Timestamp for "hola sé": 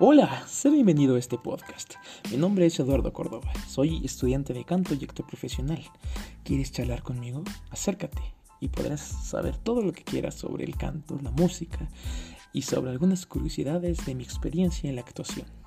0.00-0.70